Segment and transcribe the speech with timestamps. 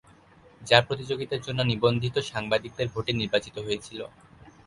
[0.61, 3.99] যা প্রতিযোগিতার জন্য নিবন্ধিত সাংবাদিকদের ভোটে নির্বাচিত হয়েছিল।